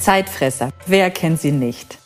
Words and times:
Zeitfresser, 0.00 0.70
wer 0.86 1.10
kennt 1.10 1.40
sie 1.40 1.52
nicht? 1.52 1.98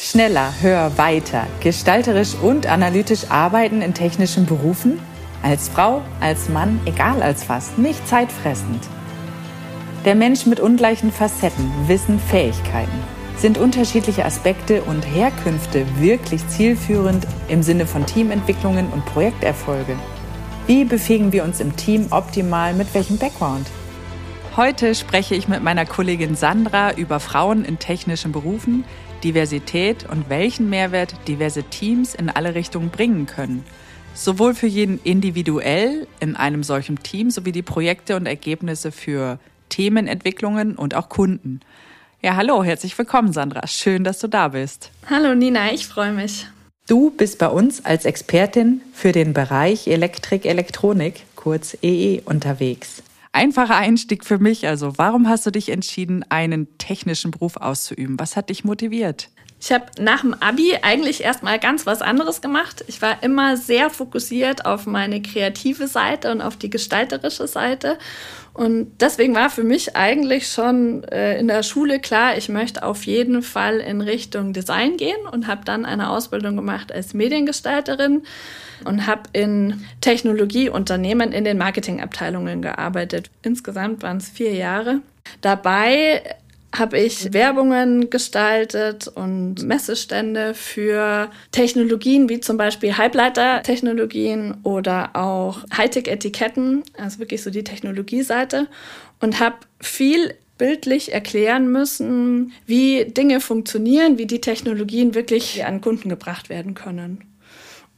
Schneller, 0.00 0.52
höher, 0.62 0.96
weiter, 0.96 1.46
gestalterisch 1.60 2.34
und 2.34 2.66
analytisch 2.66 3.30
arbeiten 3.30 3.82
in 3.82 3.94
technischen 3.94 4.46
Berufen? 4.46 4.98
Als 5.42 5.68
Frau, 5.68 6.02
als 6.20 6.48
Mann, 6.48 6.80
egal 6.86 7.22
als 7.22 7.48
was, 7.48 7.76
nicht 7.76 8.08
zeitfressend. 8.08 8.82
Der 10.04 10.14
Mensch 10.14 10.46
mit 10.46 10.60
ungleichen 10.60 11.12
Facetten, 11.12 11.70
Wissen, 11.86 12.18
Fähigkeiten. 12.18 13.04
Sind 13.36 13.58
unterschiedliche 13.58 14.24
Aspekte 14.24 14.82
und 14.82 15.02
Herkünfte 15.02 15.84
wirklich 15.98 16.46
zielführend 16.48 17.26
im 17.48 17.62
Sinne 17.62 17.86
von 17.86 18.06
Teamentwicklungen 18.06 18.88
und 18.88 19.04
Projekterfolge? 19.06 19.96
Wie 20.66 20.84
befähigen 20.84 21.32
wir 21.32 21.44
uns 21.44 21.60
im 21.60 21.76
Team 21.76 22.06
optimal 22.10 22.72
mit 22.72 22.94
welchem 22.94 23.18
Background? 23.18 23.66
Heute 24.54 24.94
spreche 24.94 25.34
ich 25.34 25.48
mit 25.48 25.62
meiner 25.62 25.86
Kollegin 25.86 26.36
Sandra 26.36 26.92
über 26.92 27.20
Frauen 27.20 27.64
in 27.64 27.78
technischen 27.78 28.32
Berufen, 28.32 28.84
Diversität 29.24 30.06
und 30.10 30.28
welchen 30.28 30.68
Mehrwert 30.68 31.14
diverse 31.26 31.62
Teams 31.62 32.14
in 32.14 32.28
alle 32.28 32.54
Richtungen 32.54 32.90
bringen 32.90 33.24
können. 33.24 33.64
Sowohl 34.12 34.54
für 34.54 34.66
jeden 34.66 35.00
individuell 35.04 36.06
in 36.20 36.36
einem 36.36 36.64
solchen 36.64 37.02
Team 37.02 37.30
sowie 37.30 37.52
die 37.52 37.62
Projekte 37.62 38.14
und 38.14 38.26
Ergebnisse 38.26 38.92
für 38.92 39.38
Themenentwicklungen 39.70 40.76
und 40.76 40.94
auch 40.94 41.08
Kunden. 41.08 41.60
Ja, 42.20 42.36
hallo, 42.36 42.62
herzlich 42.62 42.96
willkommen, 42.98 43.32
Sandra. 43.32 43.66
Schön, 43.66 44.04
dass 44.04 44.18
du 44.18 44.28
da 44.28 44.48
bist. 44.48 44.90
Hallo, 45.08 45.34
Nina, 45.34 45.72
ich 45.72 45.86
freue 45.86 46.12
mich. 46.12 46.46
Du 46.86 47.10
bist 47.10 47.38
bei 47.38 47.48
uns 47.48 47.86
als 47.86 48.04
Expertin 48.04 48.82
für 48.92 49.12
den 49.12 49.32
Bereich 49.32 49.88
Elektrik, 49.88 50.44
Elektronik, 50.44 51.24
kurz 51.36 51.74
EE, 51.80 52.20
unterwegs. 52.26 53.02
Einfacher 53.32 53.76
Einstieg 53.76 54.24
für 54.24 54.38
mich. 54.38 54.66
Also, 54.66 54.98
warum 54.98 55.28
hast 55.28 55.46
du 55.46 55.50
dich 55.50 55.70
entschieden, 55.70 56.24
einen 56.28 56.78
technischen 56.78 57.30
Beruf 57.30 57.56
auszuüben? 57.56 58.20
Was 58.20 58.36
hat 58.36 58.50
dich 58.50 58.64
motiviert? 58.64 59.30
Ich 59.58 59.70
habe 59.70 59.86
nach 60.00 60.22
dem 60.22 60.34
Abi 60.34 60.76
eigentlich 60.82 61.22
erstmal 61.22 61.58
ganz 61.60 61.86
was 61.86 62.02
anderes 62.02 62.40
gemacht. 62.40 62.84
Ich 62.88 63.00
war 63.00 63.22
immer 63.22 63.56
sehr 63.56 63.90
fokussiert 63.90 64.66
auf 64.66 64.86
meine 64.86 65.22
kreative 65.22 65.86
Seite 65.86 66.32
und 66.32 66.40
auf 66.40 66.56
die 66.56 66.68
gestalterische 66.68 67.46
Seite 67.46 67.96
und 68.54 69.00
deswegen 69.00 69.34
war 69.34 69.48
für 69.48 69.64
mich 69.64 69.96
eigentlich 69.96 70.48
schon 70.48 71.04
äh, 71.04 71.38
in 71.38 71.48
der 71.48 71.62
Schule 71.62 72.00
klar, 72.00 72.36
ich 72.36 72.50
möchte 72.50 72.82
auf 72.82 73.04
jeden 73.04 73.42
Fall 73.42 73.78
in 73.78 74.02
Richtung 74.02 74.52
Design 74.52 74.98
gehen 74.98 75.26
und 75.30 75.46
habe 75.46 75.64
dann 75.64 75.86
eine 75.86 76.10
Ausbildung 76.10 76.56
gemacht 76.56 76.92
als 76.92 77.14
Mediengestalterin 77.14 78.24
und 78.82 79.06
habe 79.06 79.22
in 79.32 79.84
Technologieunternehmen 80.00 81.32
in 81.32 81.44
den 81.44 81.58
Marketingabteilungen 81.58 82.62
gearbeitet. 82.62 83.30
Insgesamt 83.42 84.02
waren 84.02 84.18
es 84.18 84.28
vier 84.28 84.52
Jahre. 84.52 85.00
Dabei 85.40 86.22
habe 86.74 86.98
ich 86.98 87.32
Werbungen 87.34 88.08
gestaltet 88.08 89.06
und 89.06 89.62
Messestände 89.62 90.54
für 90.54 91.30
Technologien 91.50 92.28
wie 92.28 92.40
zum 92.40 92.56
Beispiel 92.56 92.96
Halbleitertechnologien 92.96 94.56
oder 94.62 95.10
auch 95.14 95.60
Hightech-Etiketten, 95.76 96.82
also 96.96 97.18
wirklich 97.18 97.42
so 97.42 97.50
die 97.50 97.64
Technologieseite 97.64 98.68
und 99.20 99.38
habe 99.38 99.56
viel 99.80 100.34
bildlich 100.56 101.12
erklären 101.12 101.70
müssen, 101.70 102.52
wie 102.66 103.04
Dinge 103.04 103.40
funktionieren, 103.40 104.16
wie 104.16 104.26
die 104.26 104.40
Technologien 104.40 105.14
wirklich 105.14 105.64
an 105.64 105.80
Kunden 105.80 106.08
gebracht 106.08 106.48
werden 106.48 106.74
können. 106.74 107.31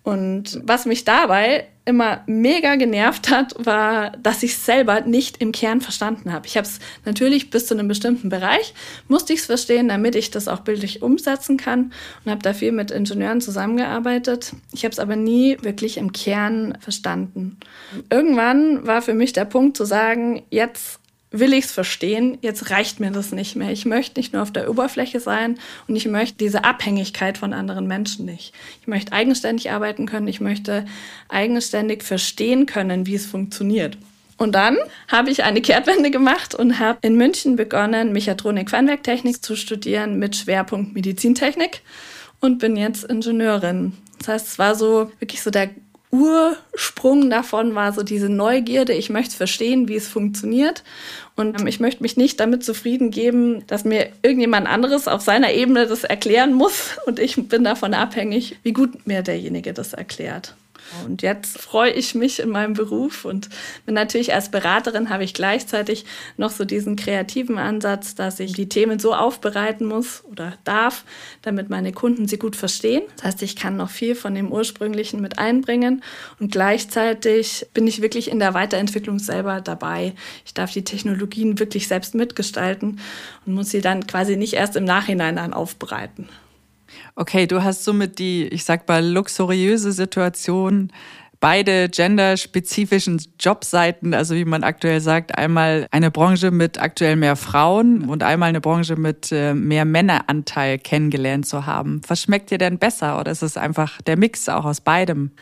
Und 0.05 0.61
was 0.63 0.85
mich 0.85 1.05
dabei 1.05 1.67
immer 1.87 2.23
mega 2.27 2.77
genervt 2.77 3.31
hat, 3.31 3.55
war, 3.59 4.11
dass 4.19 4.43
ich 4.43 4.53
es 4.53 4.67
selber 4.67 5.01
nicht 5.01 5.39
im 5.39 5.51
Kern 5.51 5.81
verstanden 5.81 6.31
habe. 6.31 6.47
Ich 6.47 6.59
habe 6.59 6.67
es 6.67 6.79
natürlich 7.07 7.49
bis 7.51 7.67
zu 7.67 7.75
einem 7.75 7.89
bestimmten 7.89 8.29
Bereich, 8.29 8.75
musste 9.09 9.33
ich 9.33 9.41
es 9.41 9.47
verstehen, 9.47 9.89
damit 9.89 10.14
ich 10.14 10.31
das 10.31 10.47
auch 10.47 10.61
bildlich 10.61 11.03
umsetzen 11.03 11.57
kann 11.57 11.93
und 12.25 12.31
habe 12.31 12.43
da 12.43 12.53
viel 12.53 12.73
mit 12.73 12.91
Ingenieuren 12.91 13.41
zusammengearbeitet. 13.41 14.53
Ich 14.73 14.85
habe 14.85 14.93
es 14.93 14.98
aber 14.98 15.17
nie 15.17 15.57
wirklich 15.63 15.97
im 15.97 16.13
Kern 16.13 16.77
verstanden. 16.81 17.57
Irgendwann 18.11 18.87
war 18.87 19.01
für 19.01 19.14
mich 19.14 19.33
der 19.33 19.47
Punkt 19.47 19.77
zu 19.77 19.87
sagen, 19.87 20.43
jetzt 20.51 21.01
will 21.39 21.52
ich 21.52 21.64
es 21.67 21.72
verstehen, 21.72 22.39
jetzt 22.40 22.70
reicht 22.70 23.00
mir 23.00 23.11
das 23.11 23.33
nicht 23.33 23.56
mehr. 23.56 23.70
Ich 23.70 23.84
möchte 23.84 24.18
nicht 24.18 24.33
nur 24.33 24.42
auf 24.42 24.52
der 24.52 24.70
Oberfläche 24.70 25.20
sein 25.20 25.58
und 25.89 25.96
ich 25.96 26.06
möchte 26.06 26.39
diese 26.39 26.64
Abhängigkeit 26.64 27.39
von 27.39 27.52
anderen 27.52 27.86
Menschen 27.86 28.24
nicht. 28.24 28.52
Ich 28.80 28.86
möchte 28.86 29.12
eigenständig 29.12 29.70
arbeiten 29.70 30.06
können, 30.06 30.28
ich 30.28 30.40
möchte 30.40 30.86
eigenständig 31.28 32.02
verstehen 32.02 32.67
können, 32.67 33.06
wie 33.06 33.17
es 33.17 33.27
funktioniert. 33.27 33.98
Und 34.36 34.55
dann 34.55 34.77
habe 35.08 35.30
ich 35.30 35.45
eine 35.45 35.61
Kehrtwende 35.61 36.11
gemacht 36.11 36.55
und 36.55 36.78
habe 36.78 36.98
in 37.02 37.17
München 37.17 37.56
begonnen, 37.56 38.12
Mechatronik-Feinwerktechnik 38.12 39.45
zu 39.45 39.56
studieren 39.56 40.18
mit 40.18 40.36
Schwerpunkt 40.36 40.95
Medizintechnik 40.95 41.83
und 42.40 42.58
bin 42.58 42.77
jetzt 42.77 43.05
Ingenieurin. 43.05 43.92
Das 44.18 44.28
heißt, 44.28 44.46
es 44.48 44.58
war 44.58 44.74
so 44.74 45.11
wirklich 45.18 45.42
so 45.42 45.51
der 45.51 45.70
Ursprung 46.14 47.29
davon 47.29 47.75
war 47.75 47.92
so 47.92 48.02
diese 48.02 48.29
Neugierde. 48.29 48.92
Ich 48.92 49.11
möchte 49.11 49.36
verstehen, 49.36 49.89
wie 49.89 49.97
es 49.97 50.08
funktioniert. 50.08 50.85
Und 51.36 51.61
ähm, 51.61 51.67
ich 51.67 51.80
möchte 51.80 52.02
mich 52.02 52.17
nicht 52.17 52.41
damit 52.41 52.64
zufrieden 52.64 53.11
geben, 53.11 53.67
dass 53.67 53.85
mir 53.85 54.08
irgendjemand 54.23 54.69
anderes 54.69 55.08
auf 55.08 55.23
seiner 55.23 55.52
Ebene 55.52 55.86
das 55.86 56.05
erklären 56.05 56.52
muss. 56.55 56.97
Und 57.07 57.19
ich 57.19 57.36
bin 57.48 57.64
davon 57.64 57.95
abhängig, 57.95 58.58
wie 58.63 58.73
gut 58.73 59.07
mir 59.07 59.23
derjenige 59.23 59.73
das 59.73 59.92
erklärt. 59.92 60.55
Und 61.05 61.22
jetzt 61.22 61.58
freue 61.58 61.90
ich 61.90 62.14
mich 62.14 62.40
in 62.40 62.50
meinem 62.50 62.74
Beruf 62.74 63.24
und 63.24 63.48
bin 63.86 63.95
natürlich 63.95 64.33
als 64.34 64.50
Beraterin 64.50 65.11
habe 65.11 65.24
ich 65.24 65.34
gleichzeitig 65.34 66.05
noch 66.36 66.50
so 66.50 66.64
diesen 66.64 66.96
kreativen 66.96 67.58
Ansatz, 67.58 68.14
dass 68.14 68.40
ich 68.40 68.52
die 68.52 68.68
Themen 68.68 68.98
so 68.98 69.14
aufbereiten 69.14 69.86
muss 69.86 70.24
oder 70.24 70.56
darf, 70.64 71.05
damit 71.42 71.70
meine 71.70 71.92
Kunden 71.92 72.28
sie 72.28 72.39
gut 72.39 72.56
verstehen. 72.56 73.02
Das 73.17 73.27
heißt, 73.27 73.42
ich 73.42 73.56
kann 73.56 73.77
noch 73.77 73.90
viel 73.90 74.14
von 74.14 74.34
dem 74.34 74.52
ursprünglichen 74.52 75.20
mit 75.20 75.39
einbringen 75.39 76.02
und 76.39 76.52
gleichzeitig 76.52 77.66
bin 77.74 77.86
ich 77.86 78.02
wirklich 78.02 78.30
in 78.30 78.39
der 78.39 78.55
Weiterentwicklung 78.55 79.18
selber 79.18 79.61
dabei. 79.61 80.14
Ich 80.45 80.55
darf 80.55 80.72
die 80.72 80.84
Technologien 80.84 81.58
wirklich 81.58 81.89
selbst 81.89 82.14
mitgestalten 82.14 83.01
und 83.46 83.55
muss 83.55 83.70
sie 83.70 83.80
dann 83.80 84.06
quasi 84.06 84.36
nicht 84.36 84.55
erst 84.55 84.77
im 84.77 84.84
Nachhinein 84.84 85.36
dann 85.36 85.52
aufbereiten. 85.52 86.28
Okay, 87.17 87.47
du 87.47 87.63
hast 87.63 87.85
somit 87.85 88.19
die, 88.19 88.47
ich 88.49 88.65
sag 88.65 88.89
mal, 88.89 89.05
luxuriöse 89.05 89.93
Situation, 89.93 90.91
beide 91.45 91.91
genderspezifischen 91.91 93.21
Jobseiten, 93.39 94.15
also 94.15 94.35
wie 94.35 94.47
man 94.47 94.65
aktuell 94.65 95.01
sagt, 95.01 95.37
einmal 95.37 95.87
eine 95.91 96.11
Branche 96.11 96.51
mit 96.51 96.81
aktuell 96.81 97.17
mehr 97.17 97.37
Frauen 97.37 98.09
und 98.09 98.23
einmal 98.23 98.49
eine 98.49 98.63
Branche 98.63 98.97
mit 98.97 99.31
äh, 99.31 99.53
mehr 99.53 99.85
Männeranteil 99.85 100.79
kennengelernt 100.79 101.47
zu 101.47 101.67
haben. 101.67 102.01
Was 102.09 102.23
schmeckt 102.23 102.51
dir 102.51 102.57
denn 102.57 102.79
besser 102.79 103.21
oder 103.21 103.31
ist 103.31 103.43
es 103.43 103.59
einfach 103.59 104.01
der 104.03 104.17
Mix 104.17 104.49
auch 104.49 104.65
aus 104.65 104.81
beidem? 104.81 105.33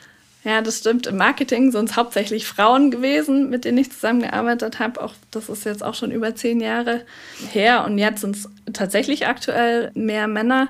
Ja, 0.44 0.60
das 0.60 0.78
stimmt. 0.78 1.06
Im 1.06 1.18
Marketing 1.18 1.70
sind 1.70 1.90
es 1.90 1.96
hauptsächlich 1.96 2.46
Frauen 2.46 2.90
gewesen, 2.90 3.48
mit 3.48 3.64
denen 3.64 3.78
ich 3.78 3.92
zusammengearbeitet 3.92 4.80
habe. 4.80 5.00
Auch 5.00 5.14
das 5.30 5.48
ist 5.48 5.64
jetzt 5.64 5.84
auch 5.84 5.94
schon 5.94 6.10
über 6.10 6.34
zehn 6.34 6.60
Jahre 6.60 7.02
her. 7.52 7.84
Und 7.84 7.98
jetzt 7.98 8.22
sind 8.22 8.34
es 8.34 8.48
tatsächlich 8.72 9.28
aktuell 9.28 9.92
mehr 9.94 10.26
Männer. 10.26 10.68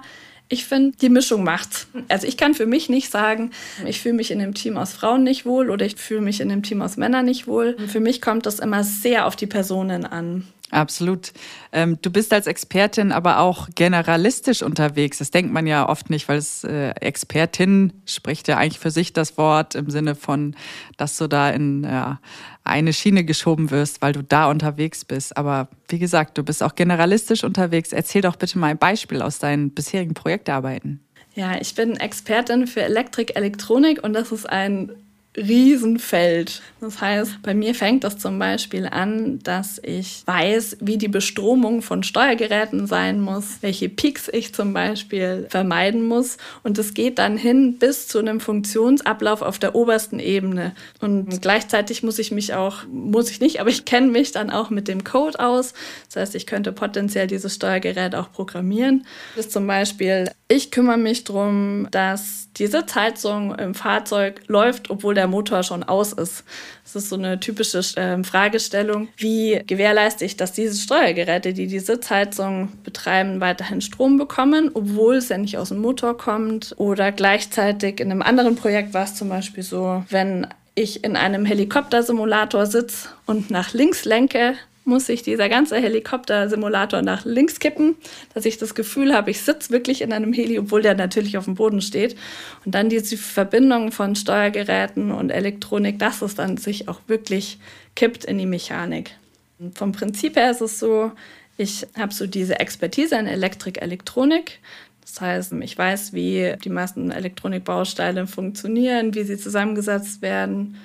Ich 0.52 0.66
finde, 0.66 0.94
die 0.98 1.08
Mischung 1.08 1.44
macht's. 1.44 1.86
Also 2.08 2.26
ich 2.26 2.36
kann 2.36 2.52
für 2.52 2.66
mich 2.66 2.90
nicht 2.90 3.10
sagen, 3.10 3.52
ich 3.86 4.02
fühle 4.02 4.12
mich 4.12 4.30
in 4.30 4.38
einem 4.38 4.52
Team 4.52 4.76
aus 4.76 4.92
Frauen 4.92 5.22
nicht 5.22 5.46
wohl 5.46 5.70
oder 5.70 5.86
ich 5.86 5.96
fühle 5.96 6.20
mich 6.20 6.42
in 6.42 6.52
einem 6.52 6.62
Team 6.62 6.82
aus 6.82 6.98
Männern 6.98 7.24
nicht 7.24 7.46
wohl. 7.46 7.74
Für 7.88 8.00
mich 8.00 8.20
kommt 8.20 8.44
das 8.44 8.58
immer 8.58 8.84
sehr 8.84 9.26
auf 9.26 9.34
die 9.34 9.46
Personen 9.46 10.04
an. 10.04 10.46
Absolut. 10.70 11.32
Ähm, 11.72 11.98
du 12.02 12.10
bist 12.10 12.34
als 12.34 12.46
Expertin 12.46 13.12
aber 13.12 13.38
auch 13.38 13.68
generalistisch 13.74 14.62
unterwegs. 14.62 15.18
Das 15.18 15.30
denkt 15.30 15.52
man 15.54 15.66
ja 15.66 15.88
oft 15.88 16.10
nicht, 16.10 16.28
weil 16.28 16.36
es 16.36 16.64
äh, 16.64 16.90
Expertin 17.00 17.94
spricht 18.04 18.46
ja 18.46 18.58
eigentlich 18.58 18.78
für 18.78 18.90
sich 18.90 19.14
das 19.14 19.38
Wort 19.38 19.74
im 19.74 19.88
Sinne 19.88 20.14
von, 20.14 20.54
dass 20.98 21.16
du 21.16 21.28
da 21.28 21.48
in 21.48 21.84
ja, 21.84 22.20
eine 22.64 22.92
Schiene 22.92 23.24
geschoben 23.24 23.70
wirst, 23.70 24.02
weil 24.02 24.12
du 24.12 24.22
da 24.22 24.50
unterwegs 24.50 25.04
bist. 25.04 25.36
Aber 25.36 25.68
wie 25.88 25.98
gesagt, 25.98 26.38
du 26.38 26.42
bist 26.42 26.62
auch 26.62 26.74
generalistisch 26.74 27.44
unterwegs. 27.44 27.92
Erzähl 27.92 28.22
doch 28.22 28.36
bitte 28.36 28.58
mal 28.58 28.68
ein 28.68 28.78
Beispiel 28.78 29.22
aus 29.22 29.38
deinen 29.38 29.70
bisherigen 29.70 30.14
Projektarbeiten. 30.14 31.00
Ja, 31.34 31.60
ich 31.60 31.74
bin 31.74 31.96
Expertin 31.96 32.66
für 32.66 32.82
Elektrik, 32.82 33.36
Elektronik 33.36 34.02
und 34.04 34.12
das 34.12 34.32
ist 34.32 34.48
ein 34.48 34.92
Riesenfeld. 35.36 36.60
Das 36.80 37.00
heißt, 37.00 37.40
bei 37.42 37.54
mir 37.54 37.74
fängt 37.74 38.04
das 38.04 38.18
zum 38.18 38.38
Beispiel 38.38 38.86
an, 38.86 39.38
dass 39.42 39.80
ich 39.82 40.22
weiß, 40.26 40.78
wie 40.80 40.98
die 40.98 41.08
Bestromung 41.08 41.80
von 41.80 42.02
Steuergeräten 42.02 42.86
sein 42.86 43.20
muss, 43.20 43.58
welche 43.62 43.88
Peaks 43.88 44.28
ich 44.28 44.54
zum 44.54 44.74
Beispiel 44.74 45.46
vermeiden 45.48 46.06
muss. 46.06 46.36
Und 46.62 46.78
es 46.78 46.92
geht 46.92 47.18
dann 47.18 47.38
hin 47.38 47.78
bis 47.78 48.08
zu 48.08 48.18
einem 48.18 48.40
Funktionsablauf 48.40 49.40
auf 49.40 49.58
der 49.58 49.74
obersten 49.74 50.18
Ebene. 50.18 50.74
Und 51.00 51.40
gleichzeitig 51.40 52.02
muss 52.02 52.18
ich 52.18 52.30
mich 52.30 52.52
auch, 52.52 52.84
muss 52.92 53.30
ich 53.30 53.40
nicht, 53.40 53.60
aber 53.60 53.70
ich 53.70 53.86
kenne 53.86 54.08
mich 54.08 54.32
dann 54.32 54.50
auch 54.50 54.68
mit 54.68 54.86
dem 54.86 55.02
Code 55.02 55.40
aus. 55.40 55.72
Das 56.12 56.20
heißt, 56.20 56.34
ich 56.34 56.46
könnte 56.46 56.72
potenziell 56.72 57.26
dieses 57.26 57.54
Steuergerät 57.54 58.14
auch 58.14 58.32
programmieren. 58.32 59.06
Das 59.34 59.46
ist 59.46 59.52
zum 59.52 59.66
Beispiel, 59.66 60.30
ich 60.48 60.70
kümmere 60.70 60.98
mich 60.98 61.24
darum, 61.24 61.88
dass 61.90 62.48
die 62.58 62.66
Sitzheizung 62.66 63.54
im 63.54 63.74
Fahrzeug 63.74 64.42
läuft, 64.46 64.90
obwohl 64.90 65.14
der 65.14 65.21
der 65.22 65.28
Motor 65.28 65.62
schon 65.62 65.84
aus 65.84 66.12
ist. 66.12 66.42
Das 66.82 66.96
ist 66.96 67.08
so 67.10 67.14
eine 67.16 67.38
typische 67.38 67.78
äh, 67.96 68.24
Fragestellung. 68.24 69.06
Wie 69.16 69.62
gewährleiste 69.64 70.24
ich, 70.24 70.36
dass 70.36 70.52
diese 70.52 70.74
Steuergeräte, 70.74 71.52
die 71.52 71.68
die 71.68 71.78
Sitzheizung 71.78 72.72
betreiben, 72.82 73.40
weiterhin 73.40 73.80
Strom 73.80 74.18
bekommen, 74.18 74.72
obwohl 74.74 75.16
es 75.16 75.28
ja 75.28 75.38
nicht 75.38 75.58
aus 75.58 75.68
dem 75.68 75.78
Motor 75.78 76.18
kommt? 76.18 76.74
Oder 76.76 77.12
gleichzeitig 77.12 78.00
in 78.00 78.10
einem 78.10 78.22
anderen 78.22 78.56
Projekt 78.56 78.94
war 78.94 79.04
es 79.04 79.14
zum 79.14 79.28
Beispiel 79.28 79.62
so, 79.62 80.04
wenn 80.10 80.48
ich 80.74 81.04
in 81.04 81.16
einem 81.16 81.44
Helikoptersimulator 81.44 82.66
sitze 82.66 83.10
und 83.26 83.50
nach 83.50 83.74
links 83.74 84.04
lenke, 84.04 84.54
muss 84.84 85.06
sich 85.06 85.22
dieser 85.22 85.48
ganze 85.48 85.76
Helikoptersimulator 85.76 87.02
nach 87.02 87.24
links 87.24 87.60
kippen, 87.60 87.96
dass 88.34 88.44
ich 88.44 88.58
das 88.58 88.74
Gefühl 88.74 89.14
habe, 89.14 89.30
ich 89.30 89.40
sitze 89.40 89.70
wirklich 89.70 90.02
in 90.02 90.12
einem 90.12 90.32
Heli, 90.32 90.58
obwohl 90.58 90.82
der 90.82 90.94
natürlich 90.94 91.38
auf 91.38 91.44
dem 91.44 91.54
Boden 91.54 91.80
steht. 91.80 92.16
Und 92.64 92.74
dann 92.74 92.88
diese 92.88 93.16
Verbindung 93.16 93.92
von 93.92 94.16
Steuergeräten 94.16 95.10
und 95.10 95.30
Elektronik, 95.30 95.98
dass 95.98 96.22
es 96.22 96.34
dann 96.34 96.56
sich 96.56 96.88
auch 96.88 97.00
wirklich 97.06 97.58
kippt 97.94 98.24
in 98.24 98.38
die 98.38 98.46
Mechanik. 98.46 99.12
Und 99.58 99.78
vom 99.78 99.92
Prinzip 99.92 100.36
her 100.36 100.50
ist 100.50 100.60
es 100.60 100.78
so, 100.78 101.12
ich 101.56 101.86
habe 101.96 102.12
so 102.12 102.26
diese 102.26 102.58
Expertise 102.58 103.16
in 103.16 103.26
Elektrik, 103.26 103.80
Elektronik. 103.80 104.58
Das 105.02 105.20
heißt, 105.20 105.52
ich 105.60 105.76
weiß, 105.76 106.12
wie 106.12 106.54
die 106.64 106.70
meisten 106.70 107.10
Elektronikbausteine 107.10 108.26
funktionieren, 108.26 109.14
wie 109.14 109.24
sie 109.24 109.36
zusammengesetzt 109.36 110.22
werden 110.22 110.78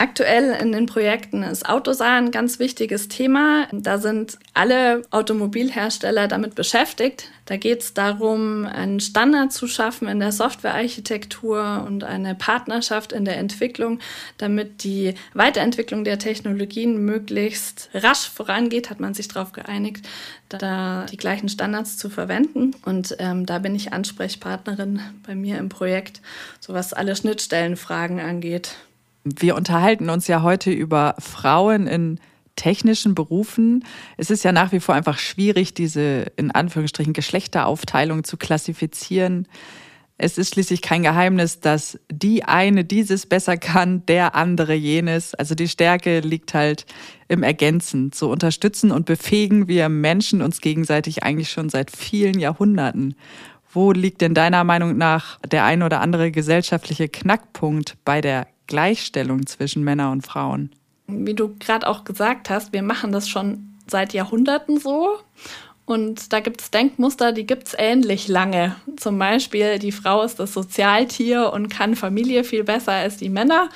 Aktuell 0.00 0.56
in 0.58 0.72
den 0.72 0.86
Projekten 0.86 1.42
ist 1.42 1.68
Autosar 1.68 2.16
ein 2.16 2.30
ganz 2.30 2.58
wichtiges 2.58 3.08
Thema. 3.08 3.68
Da 3.70 3.98
sind 3.98 4.38
alle 4.54 5.02
Automobilhersteller 5.10 6.26
damit 6.26 6.54
beschäftigt. 6.54 7.28
Da 7.44 7.58
geht 7.58 7.82
es 7.82 7.92
darum, 7.92 8.64
einen 8.64 9.00
Standard 9.00 9.52
zu 9.52 9.66
schaffen 9.66 10.08
in 10.08 10.18
der 10.18 10.32
Softwarearchitektur 10.32 11.84
und 11.86 12.02
eine 12.02 12.34
Partnerschaft 12.34 13.12
in 13.12 13.26
der 13.26 13.36
Entwicklung, 13.36 13.98
damit 14.38 14.84
die 14.84 15.16
Weiterentwicklung 15.34 16.04
der 16.04 16.18
Technologien 16.18 17.04
möglichst 17.04 17.90
rasch 17.92 18.26
vorangeht, 18.26 18.88
hat 18.88 19.00
man 19.00 19.12
sich 19.12 19.28
darauf 19.28 19.52
geeinigt, 19.52 20.08
da 20.48 21.04
die 21.12 21.18
gleichen 21.18 21.50
Standards 21.50 21.98
zu 21.98 22.08
verwenden. 22.08 22.74
Und 22.86 23.16
ähm, 23.18 23.44
da 23.44 23.58
bin 23.58 23.74
ich 23.74 23.92
Ansprechpartnerin 23.92 25.02
bei 25.26 25.34
mir 25.34 25.58
im 25.58 25.68
Projekt, 25.68 26.22
so 26.58 26.72
was 26.72 26.94
alle 26.94 27.14
Schnittstellenfragen 27.14 28.18
angeht. 28.18 28.76
Wir 29.24 29.54
unterhalten 29.54 30.08
uns 30.08 30.26
ja 30.28 30.42
heute 30.42 30.70
über 30.70 31.14
Frauen 31.18 31.86
in 31.86 32.18
technischen 32.56 33.14
Berufen. 33.14 33.84
Es 34.16 34.30
ist 34.30 34.44
ja 34.44 34.52
nach 34.52 34.72
wie 34.72 34.80
vor 34.80 34.94
einfach 34.94 35.18
schwierig, 35.18 35.74
diese 35.74 36.26
in 36.36 36.50
Anführungsstrichen 36.50 37.12
Geschlechteraufteilung 37.12 38.24
zu 38.24 38.36
klassifizieren. 38.36 39.46
Es 40.22 40.36
ist 40.36 40.52
schließlich 40.52 40.82
kein 40.82 41.02
Geheimnis, 41.02 41.60
dass 41.60 41.98
die 42.12 42.44
eine 42.44 42.84
dieses 42.84 43.24
besser 43.24 43.56
kann, 43.56 44.04
der 44.04 44.34
andere 44.34 44.74
jenes. 44.74 45.34
Also 45.34 45.54
die 45.54 45.68
Stärke 45.68 46.20
liegt 46.20 46.52
halt 46.52 46.84
im 47.28 47.42
Ergänzen. 47.42 48.12
Zu 48.12 48.28
unterstützen 48.28 48.90
und 48.90 49.06
befähigen 49.06 49.66
wir 49.66 49.88
Menschen 49.88 50.42
uns 50.42 50.60
gegenseitig 50.60 51.22
eigentlich 51.22 51.50
schon 51.50 51.70
seit 51.70 51.90
vielen 51.90 52.38
Jahrhunderten. 52.38 53.14
Wo 53.72 53.92
liegt 53.92 54.20
denn 54.20 54.34
deiner 54.34 54.64
Meinung 54.64 54.98
nach 54.98 55.38
der 55.40 55.64
ein 55.64 55.82
oder 55.82 56.02
andere 56.02 56.30
gesellschaftliche 56.30 57.08
Knackpunkt 57.08 57.96
bei 58.04 58.20
der 58.20 58.46
Gleichstellung 58.70 59.46
zwischen 59.46 59.84
Männern 59.84 60.12
und 60.12 60.22
Frauen. 60.22 60.70
Wie 61.06 61.34
du 61.34 61.54
gerade 61.58 61.86
auch 61.86 62.04
gesagt 62.04 62.48
hast, 62.48 62.72
wir 62.72 62.82
machen 62.82 63.12
das 63.12 63.28
schon 63.28 63.74
seit 63.86 64.14
Jahrhunderten 64.14 64.78
so. 64.78 65.18
Und 65.84 66.32
da 66.32 66.38
gibt 66.38 66.60
es 66.60 66.70
Denkmuster, 66.70 67.32
die 67.32 67.44
gibt 67.44 67.66
es 67.66 67.74
ähnlich 67.76 68.28
lange. 68.28 68.76
Zum 68.96 69.18
Beispiel, 69.18 69.80
die 69.80 69.90
Frau 69.90 70.22
ist 70.22 70.38
das 70.38 70.52
Sozialtier 70.52 71.52
und 71.52 71.68
kann 71.68 71.96
Familie 71.96 72.44
viel 72.44 72.62
besser 72.62 72.92
als 72.92 73.16
die 73.16 73.28
Männer. 73.28 73.70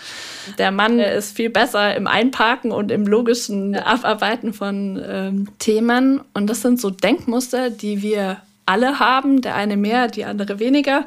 Der 0.59 0.71
Mann 0.71 1.01
ist 1.01 1.37
viel 1.37 1.51
besser 1.51 1.97
im 1.97 2.07
Einparken 2.07 2.71
und 2.71 2.93
im 2.93 3.05
logischen 3.05 3.75
Abarbeiten 3.75 4.53
von 4.53 5.03
ähm, 5.05 5.49
Themen. 5.59 6.21
Und 6.35 6.47
das 6.47 6.63
sind 6.63 6.81
so 6.81 6.91
Denkmuster, 6.91 7.71
die 7.71 8.01
wir 8.01 8.37
alle 8.65 9.01
haben. 9.01 9.43
Der 9.43 9.57
eine 9.57 9.77
mehr, 9.77 10.07
die 10.07 10.25
andere 10.25 10.61
weniger. 10.61 11.07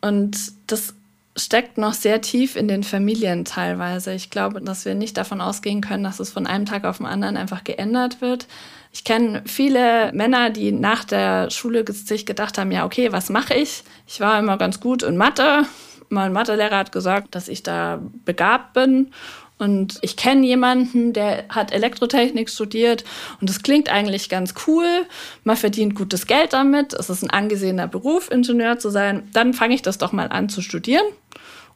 Und 0.00 0.36
das 0.68 0.94
steckt 1.36 1.78
noch 1.78 1.94
sehr 1.94 2.20
tief 2.20 2.56
in 2.56 2.68
den 2.68 2.82
Familien 2.82 3.44
teilweise. 3.44 4.12
Ich 4.12 4.30
glaube, 4.30 4.60
dass 4.60 4.84
wir 4.84 4.94
nicht 4.94 5.16
davon 5.16 5.40
ausgehen 5.40 5.80
können, 5.80 6.04
dass 6.04 6.20
es 6.20 6.30
von 6.30 6.46
einem 6.46 6.66
Tag 6.66 6.84
auf 6.84 6.98
den 6.98 7.06
anderen 7.06 7.36
einfach 7.36 7.64
geändert 7.64 8.20
wird. 8.20 8.46
Ich 8.92 9.04
kenne 9.04 9.42
viele 9.46 10.12
Männer, 10.12 10.50
die 10.50 10.72
nach 10.72 11.04
der 11.04 11.50
Schule 11.50 11.84
sich 11.92 12.26
gedacht 12.26 12.58
haben, 12.58 12.72
ja, 12.72 12.84
okay, 12.84 13.12
was 13.12 13.30
mache 13.30 13.54
ich? 13.54 13.84
Ich 14.06 14.20
war 14.20 14.38
immer 14.38 14.58
ganz 14.58 14.80
gut 14.80 15.02
in 15.02 15.16
Mathe. 15.16 15.64
Mein 16.08 16.32
Mathelehrer 16.32 16.78
hat 16.78 16.90
gesagt, 16.90 17.36
dass 17.36 17.46
ich 17.46 17.62
da 17.62 18.00
begabt 18.24 18.72
bin. 18.72 19.12
Und 19.60 19.98
ich 20.00 20.16
kenne 20.16 20.46
jemanden, 20.46 21.12
der 21.12 21.44
hat 21.50 21.70
Elektrotechnik 21.70 22.48
studiert 22.48 23.04
und 23.42 23.50
das 23.50 23.62
klingt 23.62 23.90
eigentlich 23.90 24.30
ganz 24.30 24.54
cool. 24.66 25.06
Man 25.44 25.56
verdient 25.56 25.94
gutes 25.94 26.26
Geld 26.26 26.54
damit. 26.54 26.94
Es 26.94 27.10
ist 27.10 27.22
ein 27.22 27.28
angesehener 27.28 27.86
Beruf, 27.86 28.30
Ingenieur 28.30 28.78
zu 28.78 28.88
sein. 28.88 29.28
Dann 29.34 29.52
fange 29.52 29.74
ich 29.74 29.82
das 29.82 29.98
doch 29.98 30.12
mal 30.12 30.28
an 30.28 30.48
zu 30.48 30.62
studieren. 30.62 31.04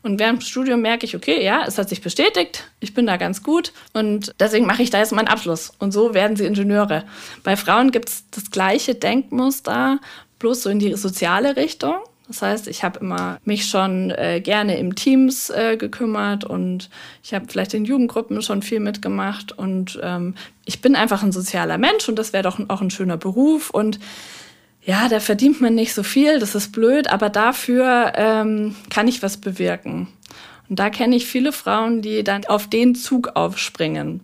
Und 0.03 0.19
während 0.19 0.41
dem 0.41 0.47
Studium 0.47 0.81
merke 0.81 1.05
ich, 1.05 1.15
okay, 1.15 1.45
ja, 1.45 1.65
es 1.67 1.77
hat 1.77 1.91
sich 1.91 2.01
bestätigt, 2.01 2.71
ich 2.81 2.93
bin 2.93 3.07
da 3.07 3.17
ganz 3.17 3.43
gut 3.43 3.73
und 3.95 4.35
deswegen 4.39 4.67
mache 4.67 4.83
ich 4.83 4.91
da 4.91 4.99
jetzt 4.99 5.13
meinen 5.13 5.29
Abschluss. 5.29 5.73
Und 5.79 5.93
so 5.93 6.13
werden 6.15 6.37
sie 6.37 6.45
Ingenieure. 6.45 7.05
Bei 7.43 7.57
Frauen 7.57 7.91
gibt 7.91 8.09
es 8.09 8.25
das 8.31 8.51
gleiche 8.51 8.95
Denkmuster, 8.95 10.01
bloß 10.39 10.63
so 10.63 10.71
in 10.71 10.79
die 10.79 10.95
soziale 10.95 11.57
Richtung. 11.57 11.95
Das 12.27 12.41
heißt, 12.41 12.69
ich 12.69 12.83
habe 12.83 13.01
immer 13.01 13.39
mich 13.45 13.67
schon 13.67 14.11
äh, 14.11 14.41
gerne 14.41 14.79
im 14.79 14.95
Teams 14.95 15.51
äh, 15.51 15.77
gekümmert 15.77 16.45
und 16.45 16.89
ich 17.23 17.35
habe 17.35 17.47
vielleicht 17.49 17.75
in 17.75 17.85
Jugendgruppen 17.85 18.41
schon 18.41 18.63
viel 18.63 18.81
mitgemacht 18.81 19.53
und 19.53 20.01
ähm, 20.03 20.35
ich 20.65 20.81
bin 20.81 20.97
einfach 20.97 21.23
ein 21.23 21.33
sozialer 21.33 21.77
Mensch 21.77 22.09
und 22.09 22.19
das 22.19 22.33
wäre 22.33 22.43
doch 22.43 22.59
auch 22.69 22.81
ein 22.81 22.91
schöner 22.91 23.19
Beruf 23.19 23.69
und 23.69 23.99
ja, 24.83 25.09
da 25.09 25.21
verdient 25.21 25.61
man 25.61 25.75
nicht 25.75 25.95
so 25.95 26.03
viel, 26.03 26.39
das 26.39 26.55
ist 26.55 26.73
blöd, 26.73 27.09
aber 27.09 27.31
dafür 27.31 28.13
ähm, 28.17 28.75
kann 28.91 29.09
ich 29.09 29.23
was 29.23 29.39
bewirken. 29.39 30.09
Und 30.69 30.79
da 30.79 30.91
kenne 30.91 31.17
ich 31.17 31.27
viele 31.27 31.53
Frauen, 31.53 32.03
die 32.03 32.25
dann 32.25 32.45
auf 32.47 32.69
den 32.69 32.95
Zug 32.95 33.33
aufspringen. 33.35 34.21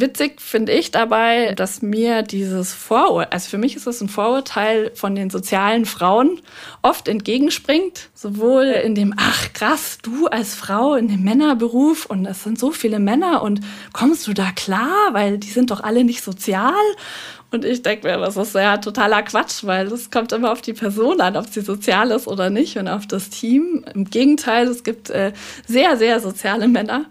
Witzig 0.00 0.40
finde 0.40 0.72
ich 0.72 0.92
dabei, 0.92 1.54
dass 1.54 1.82
mir 1.82 2.22
dieses 2.22 2.72
Vorurteil, 2.72 3.32
also 3.32 3.50
für 3.50 3.58
mich 3.58 3.74
ist 3.74 3.86
das 3.88 4.00
ein 4.00 4.08
Vorurteil 4.08 4.92
von 4.94 5.16
den 5.16 5.28
sozialen 5.28 5.86
Frauen, 5.86 6.40
oft 6.82 7.08
entgegenspringt. 7.08 8.08
Sowohl 8.14 8.66
in 8.66 8.94
dem, 8.94 9.12
ach 9.16 9.52
krass, 9.54 9.98
du 10.02 10.28
als 10.28 10.54
Frau 10.54 10.94
in 10.94 11.08
dem 11.08 11.24
Männerberuf 11.24 12.06
und 12.06 12.26
es 12.26 12.44
sind 12.44 12.60
so 12.60 12.70
viele 12.70 13.00
Männer 13.00 13.42
und 13.42 13.60
kommst 13.92 14.26
du 14.28 14.34
da 14.34 14.52
klar, 14.52 15.12
weil 15.12 15.38
die 15.38 15.50
sind 15.50 15.72
doch 15.72 15.80
alle 15.80 16.04
nicht 16.04 16.22
sozial. 16.22 16.74
Und 17.50 17.64
ich 17.64 17.82
denke 17.82 18.06
mir, 18.06 18.18
das 18.18 18.36
ist 18.36 18.54
ja 18.54 18.76
totaler 18.76 19.22
Quatsch, 19.22 19.64
weil 19.64 19.86
es 19.86 20.10
kommt 20.10 20.32
immer 20.32 20.52
auf 20.52 20.60
die 20.60 20.74
Person 20.74 21.20
an, 21.22 21.36
ob 21.36 21.48
sie 21.48 21.62
sozial 21.62 22.10
ist 22.10 22.28
oder 22.28 22.50
nicht 22.50 22.76
und 22.76 22.88
auf 22.88 23.06
das 23.06 23.30
Team. 23.30 23.84
Im 23.94 24.04
Gegenteil, 24.04 24.68
es 24.68 24.84
gibt 24.84 25.08
äh, 25.08 25.32
sehr, 25.66 25.96
sehr 25.96 26.20
soziale 26.20 26.68
Männer 26.68 27.06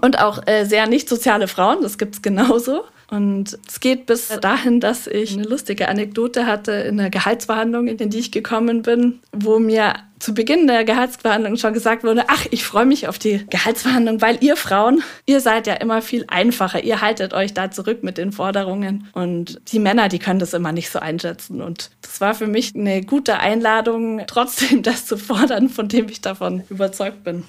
und 0.00 0.20
auch 0.20 0.46
äh, 0.46 0.64
sehr 0.64 0.86
nicht 0.86 1.08
soziale 1.08 1.48
Frauen, 1.48 1.82
das 1.82 1.98
gibt 1.98 2.14
es 2.14 2.22
genauso. 2.22 2.84
Und 3.10 3.58
es 3.66 3.80
geht 3.80 4.06
bis 4.06 4.28
dahin, 4.28 4.78
dass 4.78 5.08
ich 5.08 5.32
eine 5.32 5.42
lustige 5.42 5.88
Anekdote 5.88 6.46
hatte 6.46 6.72
in 6.72 6.96
der 6.96 7.10
Gehaltsverhandlung, 7.10 7.88
in 7.88 8.10
die 8.10 8.18
ich 8.18 8.30
gekommen 8.30 8.82
bin, 8.82 9.18
wo 9.32 9.58
mir 9.58 9.94
zu 10.20 10.32
Beginn 10.32 10.66
der 10.66 10.84
Gehaltsverhandlung 10.84 11.56
schon 11.56 11.72
gesagt 11.72 12.04
wurde, 12.04 12.24
ach, 12.28 12.46
ich 12.50 12.62
freue 12.62 12.86
mich 12.86 13.08
auf 13.08 13.18
die 13.18 13.44
Gehaltsverhandlung, 13.48 14.20
weil 14.20 14.38
ihr 14.44 14.54
Frauen, 14.56 15.02
ihr 15.26 15.40
seid 15.40 15.66
ja 15.66 15.74
immer 15.74 16.02
viel 16.02 16.24
einfacher. 16.28 16.84
Ihr 16.84 17.00
haltet 17.00 17.32
euch 17.32 17.52
da 17.52 17.70
zurück 17.70 18.04
mit 18.04 18.16
den 18.18 18.30
Forderungen. 18.30 19.08
Und 19.12 19.60
die 19.72 19.78
Männer, 19.78 20.08
die 20.08 20.18
können 20.18 20.38
das 20.38 20.54
immer 20.54 20.72
nicht 20.72 20.90
so 20.90 20.98
einschätzen. 21.00 21.62
Und 21.62 21.90
das 22.02 22.20
war 22.20 22.34
für 22.34 22.46
mich 22.46 22.74
eine 22.76 23.02
gute 23.02 23.38
Einladung, 23.40 24.22
trotzdem 24.26 24.82
das 24.82 25.06
zu 25.06 25.16
fordern, 25.16 25.68
von 25.68 25.88
dem 25.88 26.08
ich 26.08 26.20
davon 26.20 26.62
überzeugt 26.68 27.24
bin. 27.24 27.44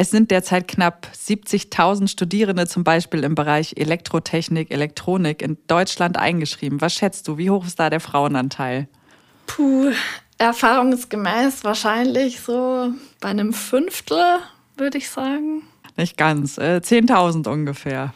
Es 0.00 0.12
sind 0.12 0.30
derzeit 0.30 0.68
knapp 0.68 1.08
70.000 1.12 2.06
Studierende 2.06 2.68
zum 2.68 2.84
Beispiel 2.84 3.24
im 3.24 3.34
Bereich 3.34 3.74
Elektrotechnik, 3.76 4.70
Elektronik 4.70 5.42
in 5.42 5.58
Deutschland 5.66 6.16
eingeschrieben. 6.16 6.80
Was 6.80 6.94
schätzt 6.94 7.26
du? 7.26 7.36
Wie 7.36 7.50
hoch 7.50 7.66
ist 7.66 7.80
da 7.80 7.90
der 7.90 7.98
Frauenanteil? 7.98 8.86
Puh, 9.48 9.90
erfahrungsgemäß 10.38 11.64
wahrscheinlich 11.64 12.40
so 12.40 12.92
bei 13.18 13.30
einem 13.30 13.52
Fünftel, 13.52 14.22
würde 14.76 14.98
ich 14.98 15.10
sagen. 15.10 15.62
Nicht 15.98 16.16
ganz, 16.16 16.58
äh, 16.58 16.80
10.000 16.80 17.48
ungefähr. 17.48 18.14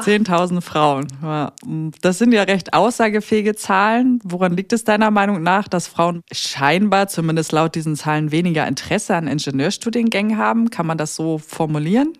10.000 0.00 0.62
Frauen. 0.62 1.06
Das 2.00 2.16
sind 2.16 2.32
ja 2.32 2.44
recht 2.44 2.72
aussagefähige 2.72 3.54
Zahlen. 3.54 4.18
Woran 4.24 4.56
liegt 4.56 4.72
es 4.72 4.84
deiner 4.84 5.10
Meinung 5.10 5.42
nach, 5.42 5.68
dass 5.68 5.88
Frauen 5.88 6.22
scheinbar, 6.32 7.08
zumindest 7.08 7.52
laut 7.52 7.74
diesen 7.74 7.96
Zahlen, 7.96 8.32
weniger 8.32 8.66
Interesse 8.66 9.14
an 9.14 9.28
Ingenieurstudiengängen 9.28 10.38
haben? 10.38 10.70
Kann 10.70 10.86
man 10.86 10.96
das 10.96 11.14
so 11.14 11.36
formulieren? 11.36 12.14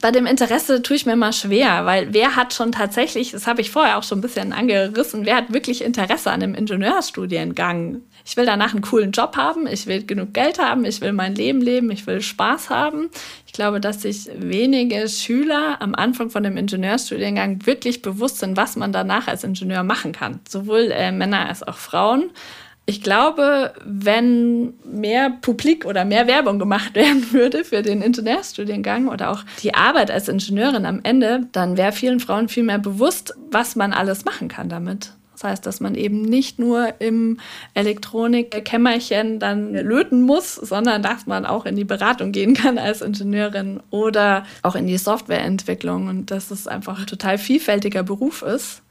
Bei 0.00 0.10
dem 0.10 0.26
Interesse 0.26 0.82
tue 0.82 0.96
ich 0.96 1.06
mir 1.06 1.16
mal 1.16 1.32
schwer, 1.32 1.84
weil 1.84 2.12
wer 2.12 2.36
hat 2.36 2.54
schon 2.54 2.72
tatsächlich, 2.72 3.32
das 3.32 3.46
habe 3.46 3.60
ich 3.60 3.70
vorher 3.70 3.98
auch 3.98 4.02
schon 4.02 4.18
ein 4.18 4.22
bisschen 4.22 4.52
angerissen, 4.52 5.26
wer 5.26 5.36
hat 5.36 5.52
wirklich 5.52 5.84
Interesse 5.84 6.30
an 6.30 6.42
einem 6.42 6.54
Ingenieursstudiengang? 6.54 8.00
Ich 8.24 8.36
will 8.36 8.46
danach 8.46 8.72
einen 8.72 8.82
coolen 8.82 9.12
Job 9.12 9.36
haben, 9.36 9.66
ich 9.66 9.86
will 9.86 10.04
genug 10.04 10.32
Geld 10.32 10.58
haben, 10.58 10.84
ich 10.84 11.00
will 11.00 11.12
mein 11.12 11.34
Leben 11.34 11.60
leben, 11.60 11.90
ich 11.90 12.06
will 12.06 12.20
Spaß 12.20 12.70
haben. 12.70 13.10
Ich 13.46 13.52
glaube, 13.52 13.80
dass 13.80 14.02
sich 14.02 14.28
wenige 14.36 15.08
Schüler 15.08 15.80
am 15.80 15.94
Anfang 15.94 16.30
von 16.30 16.42
dem 16.42 16.56
Ingenieurstudiengang 16.56 17.66
wirklich 17.66 18.02
bewusst 18.02 18.38
sind, 18.38 18.56
was 18.56 18.76
man 18.76 18.92
danach 18.92 19.26
als 19.26 19.44
Ingenieur 19.44 19.82
machen 19.82 20.12
kann. 20.12 20.40
Sowohl 20.48 20.90
äh, 20.92 21.12
Männer 21.12 21.48
als 21.48 21.62
auch 21.62 21.76
Frauen. 21.76 22.30
Ich 22.90 23.02
glaube, 23.02 23.72
wenn 23.84 24.74
mehr 24.82 25.30
Publik 25.30 25.86
oder 25.86 26.04
mehr 26.04 26.26
Werbung 26.26 26.58
gemacht 26.58 26.92
werden 26.96 27.32
würde 27.32 27.62
für 27.62 27.82
den 27.82 28.02
Ingenieurstudiengang 28.02 29.06
oder 29.06 29.30
auch 29.30 29.44
die 29.62 29.74
Arbeit 29.74 30.10
als 30.10 30.26
Ingenieurin 30.26 30.84
am 30.84 30.98
Ende, 31.04 31.46
dann 31.52 31.76
wäre 31.76 31.92
vielen 31.92 32.18
Frauen 32.18 32.48
viel 32.48 32.64
mehr 32.64 32.80
bewusst, 32.80 33.32
was 33.48 33.76
man 33.76 33.92
alles 33.92 34.24
machen 34.24 34.48
kann 34.48 34.68
damit. 34.68 35.12
Das 35.34 35.44
heißt, 35.44 35.66
dass 35.66 35.78
man 35.78 35.94
eben 35.94 36.22
nicht 36.22 36.58
nur 36.58 37.00
im 37.00 37.38
Elektronikkämmerchen 37.74 39.38
dann 39.38 39.72
löten 39.72 40.22
muss, 40.22 40.56
sondern 40.56 41.00
dass 41.00 41.28
man 41.28 41.46
auch 41.46 41.66
in 41.66 41.76
die 41.76 41.84
Beratung 41.84 42.32
gehen 42.32 42.54
kann 42.54 42.76
als 42.76 43.02
Ingenieurin 43.02 43.78
oder 43.90 44.44
auch 44.62 44.74
in 44.74 44.88
die 44.88 44.98
Softwareentwicklung 44.98 46.08
und 46.08 46.32
dass 46.32 46.50
es 46.50 46.66
einfach 46.66 46.98
ein 46.98 47.06
total 47.06 47.38
vielfältiger 47.38 48.02
Beruf 48.02 48.42
ist 48.42 48.82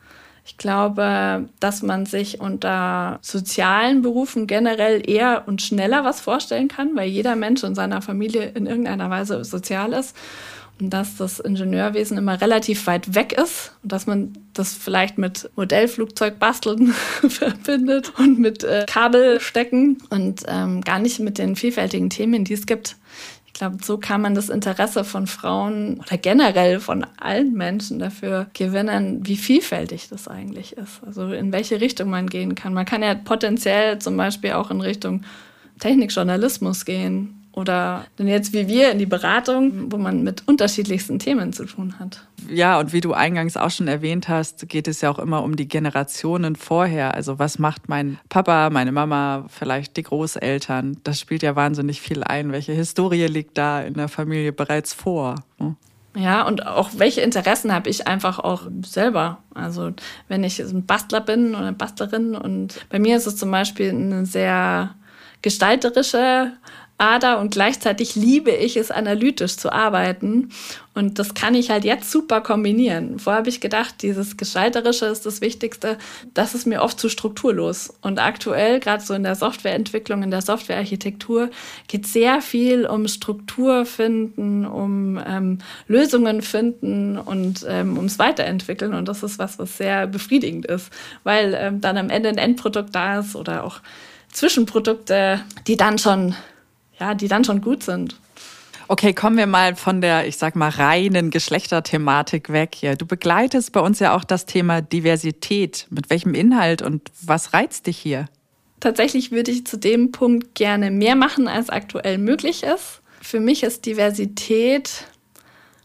ich 0.49 0.57
glaube, 0.57 1.47
dass 1.59 1.83
man 1.83 2.07
sich 2.07 2.41
unter 2.41 3.19
sozialen 3.21 4.01
Berufen 4.01 4.47
generell 4.47 5.07
eher 5.07 5.43
und 5.45 5.61
schneller 5.61 6.03
was 6.03 6.21
vorstellen 6.21 6.67
kann, 6.67 6.95
weil 6.95 7.07
jeder 7.07 7.35
Mensch 7.35 7.63
in 7.63 7.75
seiner 7.75 8.01
Familie 8.01 8.45
in 8.55 8.65
irgendeiner 8.65 9.11
Weise 9.11 9.43
sozial 9.43 9.93
ist. 9.93 10.15
Und 10.81 10.89
dass 10.89 11.17
das 11.17 11.39
Ingenieurwesen 11.39 12.17
immer 12.17 12.41
relativ 12.41 12.87
weit 12.87 13.13
weg 13.13 13.33
ist 13.33 13.73
und 13.83 13.91
dass 13.91 14.07
man 14.07 14.33
das 14.53 14.73
vielleicht 14.73 15.19
mit 15.19 15.51
Modellflugzeug 15.55 16.39
basteln 16.39 16.93
verbindet 17.27 18.13
und 18.17 18.39
mit 18.39 18.63
äh, 18.63 18.85
Kabel 18.87 19.39
stecken 19.41 19.99
und 20.09 20.45
ähm, 20.47 20.81
gar 20.81 20.97
nicht 20.97 21.19
mit 21.19 21.37
den 21.37 21.57
vielfältigen 21.57 22.09
Themen, 22.09 22.43
die 22.43 22.53
es 22.53 22.65
gibt 22.65 22.95
glaube, 23.59 23.77
so 23.83 23.97
kann 23.97 24.21
man 24.21 24.33
das 24.33 24.49
Interesse 24.49 25.03
von 25.03 25.27
Frauen 25.27 25.99
oder 25.99 26.17
generell 26.17 26.79
von 26.79 27.05
allen 27.19 27.53
Menschen 27.53 27.99
dafür 27.99 28.47
gewinnen, 28.53 29.25
wie 29.27 29.37
vielfältig 29.37 30.09
das 30.09 30.27
eigentlich 30.27 30.73
ist. 30.77 31.01
Also 31.05 31.31
in 31.31 31.51
welche 31.51 31.79
Richtung 31.79 32.09
man 32.09 32.27
gehen 32.27 32.55
kann. 32.55 32.73
Man 32.73 32.85
kann 32.85 33.03
ja 33.03 33.13
potenziell 33.13 33.99
zum 33.99 34.17
Beispiel 34.17 34.53
auch 34.53 34.71
in 34.71 34.81
Richtung 34.81 35.21
Technikjournalismus 35.79 36.85
gehen 36.85 37.38
oder 37.59 38.05
denn 38.17 38.27
jetzt 38.27 38.53
wie 38.53 38.67
wir 38.67 38.91
in 38.91 38.99
die 38.99 39.05
Beratung, 39.05 39.91
wo 39.91 39.97
man 39.97 40.23
mit 40.23 40.47
unterschiedlichsten 40.47 41.19
Themen 41.19 41.51
zu 41.51 41.65
tun 41.65 41.99
hat. 41.99 42.25
Ja, 42.49 42.79
und 42.79 42.93
wie 42.93 43.01
du 43.01 43.13
eingangs 43.13 43.57
auch 43.57 43.69
schon 43.69 43.87
erwähnt 43.87 44.29
hast, 44.29 44.69
geht 44.69 44.87
es 44.87 45.01
ja 45.01 45.11
auch 45.11 45.19
immer 45.19 45.43
um 45.43 45.55
die 45.57 45.67
Generationen 45.67 46.55
vorher. 46.55 47.13
Also 47.13 47.37
was 47.37 47.59
macht 47.59 47.89
mein 47.89 48.17
Papa, 48.29 48.69
meine 48.69 48.93
Mama, 48.93 49.45
vielleicht 49.49 49.97
die 49.97 50.03
Großeltern? 50.03 50.97
Das 51.03 51.19
spielt 51.19 51.43
ja 51.43 51.55
wahnsinnig 51.55 51.99
viel 51.99 52.23
ein. 52.23 52.51
Welche 52.53 52.71
Historie 52.71 53.27
liegt 53.27 53.57
da 53.57 53.81
in 53.81 53.95
der 53.95 54.07
Familie 54.07 54.53
bereits 54.53 54.93
vor? 54.93 55.35
Hm? 55.57 55.75
Ja, 56.15 56.47
und 56.47 56.65
auch 56.65 56.89
welche 56.97 57.21
Interessen 57.21 57.73
habe 57.73 57.89
ich 57.89 58.07
einfach 58.07 58.39
auch 58.39 58.63
selber. 58.83 59.43
Also 59.53 59.91
wenn 60.27 60.43
ich 60.43 60.59
ein 60.59 60.85
Bastler 60.85 61.21
bin 61.21 61.49
oder 61.49 61.59
eine 61.59 61.73
Bastlerin 61.73 62.35
und 62.35 62.85
bei 62.89 62.99
mir 62.99 63.17
ist 63.17 63.27
es 63.27 63.37
zum 63.37 63.51
Beispiel 63.51 63.89
eine 63.89 64.25
sehr 64.25 64.95
gestalterische 65.41 66.53
Ader 66.99 67.39
und 67.39 67.51
gleichzeitig 67.51 68.15
liebe 68.15 68.51
ich 68.51 68.77
es, 68.77 68.91
analytisch 68.91 69.57
zu 69.57 69.71
arbeiten. 69.71 70.49
Und 70.93 71.17
das 71.17 71.33
kann 71.33 71.55
ich 71.55 71.69
halt 71.69 71.85
jetzt 71.85 72.11
super 72.11 72.41
kombinieren. 72.41 73.19
Vorher 73.19 73.39
habe 73.39 73.49
ich 73.49 73.61
gedacht, 73.61 74.01
dieses 74.01 74.35
Gestalterische 74.35 75.05
ist 75.05 75.25
das 75.25 75.39
Wichtigste. 75.39 75.97
Das 76.33 76.55
ist 76.55 76.67
mir 76.67 76.81
oft 76.81 76.99
zu 76.99 77.07
strukturlos. 77.07 77.93
Und 78.01 78.19
aktuell, 78.19 78.81
gerade 78.81 79.01
so 79.01 79.13
in 79.13 79.23
der 79.23 79.35
Softwareentwicklung, 79.35 80.23
in 80.23 80.31
der 80.31 80.41
Softwarearchitektur, 80.41 81.51
geht 81.87 82.05
sehr 82.05 82.41
viel 82.41 82.85
um 82.85 83.07
Struktur 83.07 83.85
finden, 83.85 84.65
um 84.65 85.17
ähm, 85.25 85.59
Lösungen 85.87 86.41
finden 86.41 87.17
und 87.17 87.65
ähm, 87.67 87.95
ums 87.95 88.19
Weiterentwickeln. 88.19 88.93
Und 88.93 89.07
das 89.07 89.23
ist 89.23 89.39
was, 89.39 89.57
was 89.57 89.77
sehr 89.77 90.05
befriedigend 90.05 90.65
ist, 90.65 90.91
weil 91.23 91.55
ähm, 91.57 91.79
dann 91.79 91.97
am 91.97 92.09
Ende 92.09 92.27
ein 92.27 92.37
Endprodukt 92.37 92.93
da 92.93 93.19
ist 93.19 93.37
oder 93.37 93.63
auch 93.63 93.79
Zwischenprodukte, 94.33 95.41
die 95.65 95.77
dann 95.77 95.97
schon 95.97 96.35
ja, 96.99 97.15
die 97.15 97.27
dann 97.27 97.43
schon 97.43 97.61
gut 97.61 97.83
sind. 97.83 98.15
Okay, 98.87 99.13
kommen 99.13 99.37
wir 99.37 99.45
mal 99.45 99.75
von 99.75 100.01
der, 100.01 100.25
ich 100.27 100.37
sag 100.37 100.55
mal, 100.55 100.69
reinen 100.69 101.29
Geschlechterthematik 101.29 102.51
weg 102.51 102.73
hier. 102.73 102.95
Du 102.95 103.05
begleitest 103.05 103.71
bei 103.71 103.81
uns 103.81 103.99
ja 103.99 104.15
auch 104.15 104.23
das 104.23 104.47
Thema 104.47 104.81
Diversität. 104.81 105.85
Mit 105.91 106.09
welchem 106.09 106.33
Inhalt 106.33 106.81
und 106.81 107.11
was 107.21 107.53
reizt 107.53 107.85
dich 107.85 107.99
hier? 107.99 108.25
Tatsächlich 108.79 109.31
würde 109.31 109.51
ich 109.51 109.67
zu 109.67 109.77
dem 109.77 110.11
Punkt 110.11 110.55
gerne 110.55 110.89
mehr 110.89 111.15
machen, 111.15 111.47
als 111.47 111.69
aktuell 111.69 112.17
möglich 112.17 112.63
ist. 112.63 113.01
Für 113.21 113.39
mich 113.39 113.61
ist 113.61 113.85
Diversität 113.85 115.05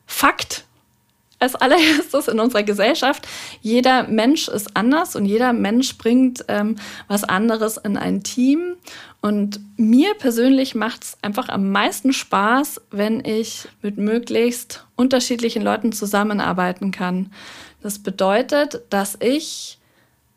Fakt 0.07 0.65
als 1.45 1.55
allererstes 1.55 2.29
in 2.29 2.41
unserer 2.41 2.63
Gesellschaft. 2.63 3.29
Jeder 3.61 4.09
Mensch 4.09 4.49
ist 4.49 4.77
anders 4.77 5.15
und 5.15 5.27
jeder 5.27 5.53
Mensch 5.53 5.97
bringt 5.97 6.45
ähm, 6.49 6.77
was 7.07 7.25
anderes 7.25 7.77
in 7.77 7.97
ein 7.97 8.23
Team. 8.23 8.75
Und 9.21 9.61
mir 9.77 10.15
persönlich 10.15 10.75
macht 10.75 11.05
es 11.05 11.19
einfach 11.23 11.49
am 11.49 11.71
meisten 11.71 12.13
Spaß, 12.13 12.81
wenn 12.91 13.25
ich 13.25 13.69
mit 13.81 13.97
möglichst 13.97 14.87
unterschiedlichen 14.97 15.63
Leuten 15.63 15.93
zusammenarbeiten 15.93 16.91
kann. 16.91 17.31
Das 17.83 17.99
bedeutet, 17.99 18.83
dass 18.91 19.17
ich 19.21 19.79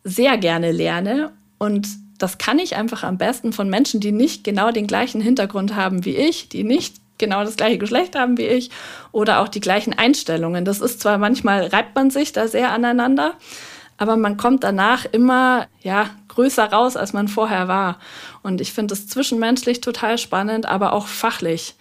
sehr 0.04 0.38
gerne 0.38 0.72
lerne 0.72 1.34
und 1.58 1.88
das 2.18 2.38
kann 2.38 2.60
ich 2.60 2.76
einfach 2.76 3.04
am 3.04 3.18
besten 3.18 3.54
von 3.54 3.70
Menschen, 3.70 4.00
die 4.00 4.12
nicht 4.12 4.44
genau 4.44 4.72
den 4.72 4.88
gleichen 4.88 5.22
Hintergrund 5.22 5.76
haben 5.76 6.04
wie 6.06 6.16
ich, 6.16 6.50
die 6.50 6.64
nicht 6.64 6.96
genau 7.18 7.44
das 7.44 7.58
gleiche 7.58 7.78
Geschlecht 7.78 8.16
haben 8.16 8.38
wie 8.38 8.48
ich 8.48 8.70
oder 9.12 9.40
auch 9.40 9.48
die 9.48 9.60
gleichen 9.60 9.94
Einstellungen. 9.94 10.66
Das 10.66 10.82
ist 10.82 11.00
zwar 11.00 11.18
manchmal 11.18 11.68
reibt 11.68 11.96
man 11.96 12.10
sich 12.10 12.34
da 12.34 12.48
sehr 12.48 12.72
aneinander, 12.72 13.34
aber 13.98 14.18
man 14.18 14.38
kommt 14.38 14.64
danach 14.64 15.06
immer 15.12 15.68
ja 15.82 16.10
größer 16.28 16.66
raus, 16.66 16.96
als 16.96 17.14
man 17.14 17.28
vorher 17.28 17.68
war. 17.68 18.00
Und 18.44 18.62
ich 18.62 18.72
finde 18.72 18.94
es 18.94 19.08
zwischenmenschlich 19.08 19.82
total 19.82 20.18
spannend, 20.18 20.68
aber 20.68 20.94
auch 20.94 21.08
fachlich. 21.08 21.76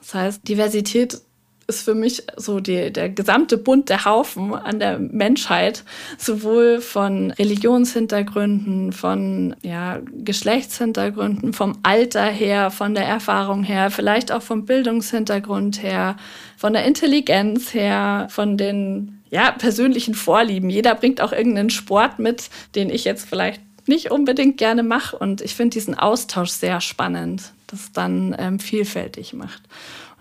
Das 0.00 0.14
heißt, 0.14 0.48
Diversität 0.48 1.20
ist 1.66 1.82
für 1.82 1.94
mich 1.94 2.22
so 2.36 2.60
die, 2.60 2.92
der 2.92 3.08
gesamte 3.08 3.58
Bund 3.58 3.88
der 3.88 4.04
Haufen 4.04 4.54
an 4.54 4.78
der 4.78 4.98
Menschheit, 4.98 5.84
sowohl 6.18 6.80
von 6.80 7.30
Religionshintergründen, 7.32 8.92
von 8.92 9.56
ja, 9.62 10.00
Geschlechtshintergründen, 10.12 11.52
vom 11.52 11.78
Alter 11.82 12.26
her, 12.26 12.70
von 12.70 12.94
der 12.94 13.06
Erfahrung 13.06 13.64
her, 13.64 13.90
vielleicht 13.90 14.32
auch 14.32 14.42
vom 14.42 14.64
Bildungshintergrund 14.64 15.82
her, 15.82 16.16
von 16.56 16.72
der 16.72 16.84
Intelligenz 16.84 17.74
her, 17.74 18.28
von 18.30 18.56
den 18.56 19.22
ja, 19.30 19.50
persönlichen 19.50 20.14
Vorlieben. 20.14 20.70
Jeder 20.70 20.94
bringt 20.94 21.20
auch 21.20 21.32
irgendeinen 21.32 21.70
Sport 21.70 22.18
mit, 22.18 22.50
den 22.74 22.90
ich 22.90 23.04
jetzt 23.04 23.28
vielleicht 23.28 23.60
nicht 23.86 24.10
unbedingt 24.10 24.58
gerne 24.58 24.82
mache. 24.82 25.18
Und 25.18 25.40
ich 25.40 25.54
finde 25.54 25.74
diesen 25.74 25.98
Austausch 25.98 26.50
sehr 26.50 26.80
spannend, 26.80 27.52
das 27.66 27.92
dann 27.92 28.34
ähm, 28.38 28.58
vielfältig 28.58 29.32
macht. 29.32 29.62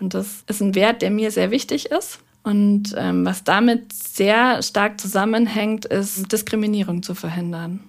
Und 0.03 0.13
das 0.13 0.43
ist 0.47 0.61
ein 0.61 0.75
Wert, 0.75 1.01
der 1.01 1.11
mir 1.11 1.31
sehr 1.31 1.49
wichtig 1.49 1.85
ist. 1.85 2.19
Und 2.43 2.93
ähm, 2.97 3.25
was 3.25 3.45
damit 3.45 3.93
sehr 3.93 4.61
stark 4.61 4.99
zusammenhängt, 4.99 5.85
ist 5.85 6.29
Diskriminierung 6.29 7.03
zu 7.03 7.15
verhindern. 7.15 7.79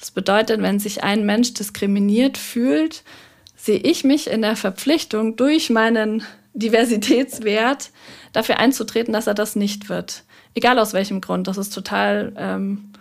Das 0.00 0.10
bedeutet, 0.10 0.62
wenn 0.62 0.80
sich 0.80 1.04
ein 1.04 1.26
Mensch 1.26 1.52
diskriminiert 1.52 2.38
fühlt, 2.38 3.04
sehe 3.54 3.78
ich 3.78 4.02
mich 4.02 4.30
in 4.30 4.40
der 4.40 4.56
Verpflichtung, 4.56 5.36
durch 5.36 5.68
meinen 5.68 6.22
Diversitätswert 6.54 7.90
dafür 8.32 8.58
einzutreten, 8.58 9.12
dass 9.12 9.26
er 9.26 9.34
das 9.34 9.54
nicht 9.54 9.90
wird. 9.90 10.24
Egal 10.54 10.78
aus 10.78 10.94
welchem 10.94 11.20
Grund. 11.20 11.48
Das 11.48 11.58
ist 11.58 11.74
total 11.74 12.32
ähm, 12.38 12.92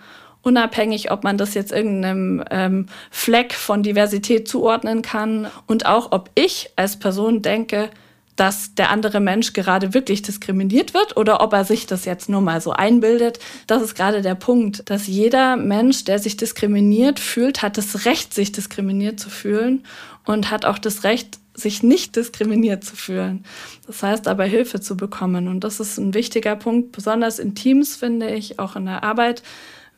unabhängig, 0.41 1.09
ob 1.09 1.23
man 1.23 1.37
das 1.37 1.53
jetzt 1.53 1.71
irgendeinem 1.71 2.43
ähm, 2.51 2.87
Fleck 3.11 3.53
von 3.53 3.81
Diversität 3.81 4.47
zuordnen 4.47 5.01
kann 5.01 5.47
und 5.67 5.85
auch, 5.85 6.11
ob 6.11 6.29
ich 6.35 6.69
als 6.75 6.99
Person 6.99 7.41
denke, 7.41 7.89
dass 8.35 8.73
der 8.75 8.89
andere 8.89 9.19
Mensch 9.19 9.53
gerade 9.53 9.93
wirklich 9.93 10.21
diskriminiert 10.21 10.93
wird 10.93 11.17
oder 11.17 11.41
ob 11.41 11.53
er 11.53 11.65
sich 11.65 11.85
das 11.85 12.05
jetzt 12.05 12.29
nur 12.29 12.41
mal 12.41 12.61
so 12.61 12.71
einbildet. 12.71 13.39
Das 13.67 13.81
ist 13.81 13.95
gerade 13.95 14.21
der 14.21 14.35
Punkt, 14.35 14.89
dass 14.89 15.07
jeder 15.07 15.57
Mensch, 15.57 16.05
der 16.05 16.19
sich 16.19 16.37
diskriminiert 16.37 17.19
fühlt, 17.19 17.61
hat 17.61 17.77
das 17.77 18.05
Recht, 18.05 18.33
sich 18.33 18.51
diskriminiert 18.51 19.19
zu 19.19 19.29
fühlen 19.29 19.83
und 20.25 20.49
hat 20.49 20.65
auch 20.65 20.77
das 20.77 21.03
Recht, 21.03 21.39
sich 21.53 21.83
nicht 21.83 22.15
diskriminiert 22.15 22.83
zu 22.83 22.95
fühlen. 22.95 23.43
Das 23.85 24.03
heißt 24.03 24.27
aber 24.27 24.45
Hilfe 24.45 24.79
zu 24.79 24.95
bekommen. 24.95 25.47
Und 25.47 25.63
das 25.63 25.79
ist 25.79 25.97
ein 25.97 26.13
wichtiger 26.13 26.55
Punkt, 26.55 26.93
besonders 26.93 27.39
in 27.39 27.55
Teams, 27.55 27.95
finde 27.95 28.33
ich, 28.33 28.57
auch 28.57 28.75
in 28.75 28.85
der 28.85 29.03
Arbeit, 29.03 29.43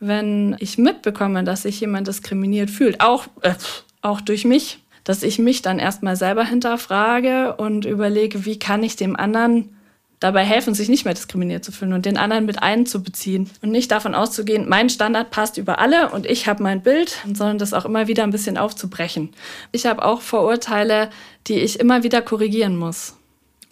wenn 0.00 0.56
ich 0.58 0.78
mitbekomme, 0.78 1.44
dass 1.44 1.62
sich 1.62 1.80
jemand 1.80 2.08
diskriminiert 2.08 2.70
fühlt, 2.70 3.00
auch, 3.00 3.26
äh, 3.42 3.54
auch 4.02 4.20
durch 4.20 4.44
mich, 4.44 4.80
dass 5.04 5.22
ich 5.22 5.38
mich 5.38 5.62
dann 5.62 5.78
erstmal 5.78 6.16
selber 6.16 6.44
hinterfrage 6.44 7.54
und 7.56 7.84
überlege, 7.84 8.44
wie 8.44 8.58
kann 8.58 8.82
ich 8.82 8.96
dem 8.96 9.16
anderen 9.16 9.76
dabei 10.20 10.44
helfen, 10.44 10.72
sich 10.72 10.88
nicht 10.88 11.04
mehr 11.04 11.12
diskriminiert 11.12 11.64
zu 11.64 11.70
fühlen 11.70 11.92
und 11.92 12.06
den 12.06 12.16
anderen 12.16 12.46
mit 12.46 12.62
einzubeziehen 12.62 13.50
und 13.60 13.70
nicht 13.70 13.90
davon 13.90 14.14
auszugehen, 14.14 14.68
mein 14.68 14.88
Standard 14.88 15.30
passt 15.30 15.58
über 15.58 15.78
alle 15.78 16.10
und 16.10 16.24
ich 16.24 16.48
habe 16.48 16.62
mein 16.62 16.82
Bild, 16.82 17.18
sondern 17.24 17.58
das 17.58 17.74
auch 17.74 17.84
immer 17.84 18.08
wieder 18.08 18.22
ein 18.22 18.30
bisschen 18.30 18.56
aufzubrechen. 18.56 19.30
Ich 19.70 19.84
habe 19.84 20.02
auch 20.02 20.22
Vorurteile, 20.22 21.10
die 21.46 21.58
ich 21.58 21.78
immer 21.78 22.02
wieder 22.02 22.22
korrigieren 22.22 22.76
muss. 22.76 23.16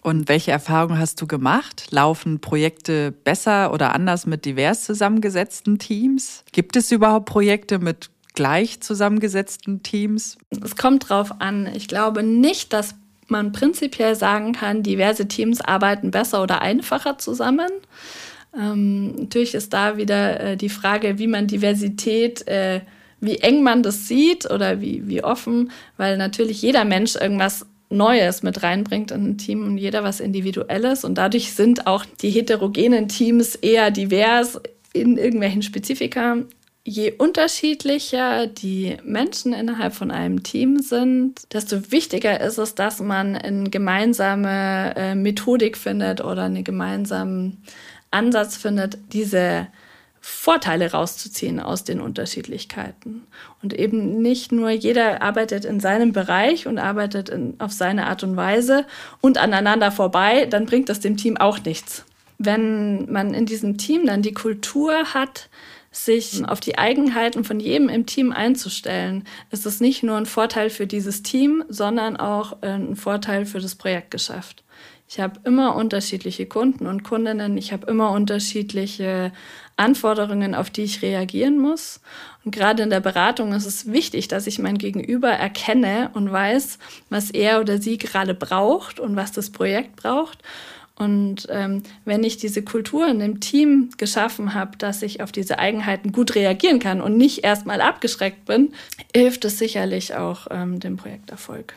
Und 0.03 0.27
welche 0.27 0.51
Erfahrungen 0.51 0.99
hast 0.99 1.21
du 1.21 1.27
gemacht? 1.27 1.87
Laufen 1.89 2.39
Projekte 2.39 3.11
besser 3.11 3.73
oder 3.73 3.95
anders 3.95 4.25
mit 4.25 4.43
divers 4.43 4.83
zusammengesetzten 4.83 5.79
Teams? 5.79 6.43
Gibt 6.51 6.75
es 6.75 6.91
überhaupt 6.91 7.25
Projekte 7.25 7.79
mit 7.79 8.09
gleich 8.33 8.81
zusammengesetzten 8.81 9.83
Teams? 9.83 10.37
Es 10.63 10.75
kommt 10.75 11.09
drauf 11.09 11.39
an. 11.39 11.69
Ich 11.75 11.87
glaube 11.87 12.23
nicht, 12.23 12.73
dass 12.73 12.95
man 13.27 13.51
prinzipiell 13.51 14.15
sagen 14.15 14.53
kann, 14.53 14.83
diverse 14.83 15.27
Teams 15.27 15.61
arbeiten 15.61 16.11
besser 16.11 16.43
oder 16.43 16.61
einfacher 16.61 17.17
zusammen. 17.17 17.69
Ähm, 18.57 19.15
natürlich 19.15 19.55
ist 19.55 19.73
da 19.73 19.97
wieder 19.97 20.39
äh, 20.39 20.57
die 20.57 20.69
Frage, 20.69 21.17
wie 21.17 21.27
man 21.27 21.47
Diversität, 21.47 22.47
äh, 22.47 22.81
wie 23.19 23.37
eng 23.37 23.63
man 23.63 23.83
das 23.83 24.07
sieht 24.07 24.49
oder 24.51 24.81
wie, 24.81 25.07
wie 25.07 25.23
offen, 25.23 25.71
weil 25.97 26.17
natürlich 26.17 26.61
jeder 26.61 26.85
Mensch 26.85 27.15
irgendwas 27.15 27.65
Neues 27.89 28.43
mit 28.43 28.63
reinbringt 28.63 29.11
in 29.11 29.29
ein 29.29 29.37
Team 29.37 29.65
und 29.65 29.77
jeder 29.77 30.03
was 30.03 30.19
Individuelles. 30.19 31.05
Und 31.05 31.17
dadurch 31.17 31.53
sind 31.53 31.87
auch 31.87 32.05
die 32.21 32.29
heterogenen 32.29 33.07
Teams 33.07 33.55
eher 33.55 33.91
divers 33.91 34.59
in 34.93 35.17
irgendwelchen 35.17 35.61
Spezifika 35.61 36.37
je 36.85 37.13
unterschiedlicher 37.17 38.47
die 38.47 38.97
Menschen 39.03 39.53
innerhalb 39.53 39.93
von 39.93 40.11
einem 40.11 40.43
Team 40.43 40.79
sind, 40.79 41.53
desto 41.53 41.91
wichtiger 41.91 42.41
ist 42.41 42.57
es, 42.57 42.75
dass 42.75 42.99
man 42.99 43.35
eine 43.35 43.69
gemeinsame 43.69 44.93
äh, 44.95 45.15
Methodik 45.15 45.77
findet 45.77 46.21
oder 46.21 46.43
einen 46.43 46.63
gemeinsamen 46.63 47.63
Ansatz 48.11 48.57
findet, 48.57 48.97
diese 49.13 49.67
Vorteile 50.19 50.91
rauszuziehen 50.91 51.59
aus 51.59 51.83
den 51.83 51.99
Unterschiedlichkeiten. 51.99 53.27
Und 53.61 53.73
eben 53.73 54.21
nicht 54.21 54.51
nur 54.51 54.69
jeder 54.69 55.21
arbeitet 55.21 55.65
in 55.65 55.79
seinem 55.79 56.13
Bereich 56.13 56.67
und 56.67 56.79
arbeitet 56.79 57.29
in, 57.29 57.55
auf 57.59 57.71
seine 57.71 58.07
Art 58.07 58.23
und 58.23 58.37
Weise 58.37 58.85
und 59.19 59.37
aneinander 59.37 59.91
vorbei, 59.91 60.45
dann 60.45 60.65
bringt 60.65 60.89
das 60.89 60.99
dem 60.99 61.17
Team 61.17 61.37
auch 61.37 61.63
nichts. 61.63 62.05
Wenn 62.43 63.11
man 63.11 63.33
in 63.33 63.45
diesem 63.45 63.77
Team 63.77 64.05
dann 64.05 64.21
die 64.21 64.33
Kultur 64.33 65.13
hat, 65.13 65.49
sich 65.93 66.43
auf 66.47 66.59
die 66.59 66.77
Eigenheiten 66.77 67.43
von 67.43 67.59
jedem 67.59 67.87
im 67.87 68.05
Team 68.05 68.31
einzustellen, 68.31 69.25
ist 69.51 69.65
es 69.65 69.79
nicht 69.79 70.01
nur 70.01 70.17
ein 70.17 70.25
Vorteil 70.25 70.71
für 70.71 70.87
dieses 70.87 71.21
Team, 71.21 71.63
sondern 71.69 72.17
auch 72.17 72.57
äh, 72.61 72.69
ein 72.69 72.95
Vorteil 72.95 73.45
für 73.45 73.59
das 73.59 73.75
Projektgeschäft. 73.75 74.63
Ich 75.07 75.19
habe 75.19 75.39
immer 75.43 75.75
unterschiedliche 75.75 76.47
Kunden 76.47 76.87
und 76.87 77.03
Kundinnen, 77.03 77.55
ich 77.57 77.71
habe 77.71 77.85
immer 77.85 78.09
unterschiedliche 78.11 79.31
Anforderungen, 79.77 80.55
auf 80.55 80.71
die 80.71 80.83
ich 80.83 81.03
reagieren 81.03 81.59
muss. 81.59 82.01
Und 82.43 82.55
gerade 82.55 82.81
in 82.81 82.89
der 82.89 82.99
Beratung 82.99 83.53
ist 83.53 83.67
es 83.67 83.91
wichtig, 83.91 84.27
dass 84.27 84.47
ich 84.47 84.57
mein 84.57 84.79
Gegenüber 84.79 85.29
erkenne 85.29 86.09
und 86.15 86.31
weiß, 86.31 86.79
was 87.09 87.29
er 87.29 87.61
oder 87.61 87.79
sie 87.79 87.99
gerade 87.99 88.33
braucht 88.33 88.99
und 88.99 89.15
was 89.15 89.31
das 89.31 89.51
Projekt 89.51 89.97
braucht 89.97 90.39
und 90.95 91.47
ähm, 91.49 91.81
wenn 92.05 92.23
ich 92.23 92.37
diese 92.37 92.61
Kultur 92.61 93.07
in 93.07 93.19
dem 93.19 93.39
Team 93.39 93.89
geschaffen 93.97 94.53
habe, 94.53 94.77
dass 94.77 95.01
ich 95.01 95.21
auf 95.21 95.31
diese 95.31 95.57
Eigenheiten 95.57 96.11
gut 96.11 96.35
reagieren 96.35 96.79
kann 96.79 97.01
und 97.01 97.17
nicht 97.17 97.43
erstmal 97.43 97.81
abgeschreckt 97.81 98.45
bin, 98.45 98.73
hilft 99.13 99.43
es 99.45 99.57
sicherlich 99.57 100.13
auch 100.13 100.47
ähm, 100.51 100.79
dem 100.79 100.97
Projekterfolg. 100.97 101.73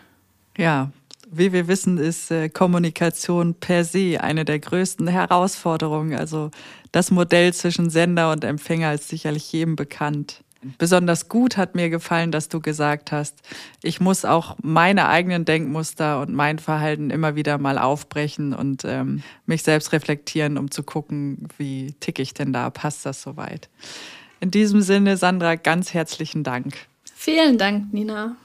Ja, 0.58 0.90
wie 1.30 1.52
wir 1.52 1.66
wissen, 1.66 1.98
ist 1.98 2.30
äh, 2.30 2.48
Kommunikation 2.50 3.54
per 3.54 3.84
se 3.84 4.20
eine 4.20 4.44
der 4.44 4.58
größten 4.58 5.08
Herausforderungen. 5.08 6.18
Also 6.18 6.50
das 6.92 7.10
Modell 7.10 7.52
zwischen 7.54 7.90
Sender 7.90 8.30
und 8.32 8.44
Empfänger 8.44 8.92
ist 8.92 9.08
sicherlich 9.08 9.50
jedem 9.50 9.76
bekannt. 9.76 10.42
Besonders 10.78 11.28
gut 11.28 11.56
hat 11.56 11.74
mir 11.74 11.90
gefallen, 11.90 12.32
dass 12.32 12.48
du 12.48 12.60
gesagt 12.60 13.12
hast, 13.12 13.40
ich 13.82 14.00
muss 14.00 14.24
auch 14.24 14.56
meine 14.62 15.08
eigenen 15.08 15.44
Denkmuster 15.44 16.20
und 16.20 16.32
mein 16.32 16.58
Verhalten 16.58 17.10
immer 17.10 17.34
wieder 17.34 17.58
mal 17.58 17.78
aufbrechen 17.78 18.52
und 18.52 18.84
ähm, 18.84 19.22
mich 19.46 19.62
selbst 19.62 19.92
reflektieren, 19.92 20.58
um 20.58 20.70
zu 20.70 20.82
gucken, 20.82 21.48
wie 21.58 21.94
tick 22.00 22.18
ich 22.18 22.34
denn 22.34 22.52
da, 22.52 22.70
passt 22.70 23.06
das 23.06 23.22
soweit. 23.22 23.68
In 24.40 24.50
diesem 24.50 24.82
Sinne, 24.82 25.16
Sandra, 25.16 25.54
ganz 25.54 25.94
herzlichen 25.94 26.44
Dank. 26.44 26.74
Vielen 27.14 27.58
Dank, 27.58 27.92
Nina. 27.92 28.36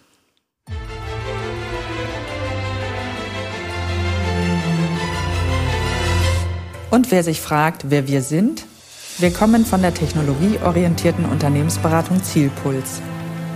Und 6.89 7.09
wer 7.09 7.23
sich 7.23 7.39
fragt, 7.39 7.89
wer 7.89 8.07
wir 8.09 8.21
sind, 8.21 8.65
wir 9.17 9.31
kommen 9.31 9.65
von 9.65 9.81
der 9.81 9.93
technologieorientierten 9.93 11.25
Unternehmensberatung 11.25 12.23
Zielpuls 12.23 13.01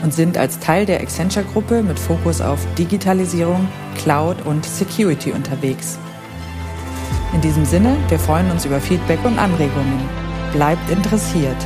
und 0.03 0.13
sind 0.13 0.37
als 0.37 0.59
Teil 0.59 0.85
der 0.85 1.01
Accenture-Gruppe 1.01 1.81
mit 1.81 1.97
Fokus 1.97 2.41
auf 2.41 2.59
Digitalisierung, 2.77 3.67
Cloud 3.97 4.45
und 4.45 4.65
Security 4.65 5.31
unterwegs. 5.31 5.97
In 7.33 7.41
diesem 7.41 7.65
Sinne, 7.65 7.97
wir 8.09 8.19
freuen 8.19 8.49
uns 8.51 8.65
über 8.65 8.79
Feedback 8.79 9.19
und 9.25 9.39
Anregungen. 9.39 9.99
Bleibt 10.53 10.89
interessiert. 10.89 11.57